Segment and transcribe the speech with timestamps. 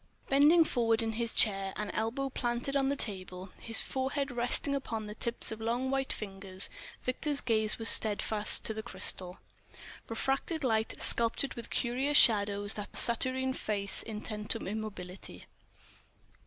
[0.29, 5.05] Bending forward in his chair, an elbow planted on the table, his forehead resting upon
[5.05, 6.71] the tips of long, white fingers,
[7.03, 9.37] Victor's gaze was steadfast to the crystal.
[10.09, 15.45] Refracted light sculptured with curious shadows that saturnine face intent to immobility.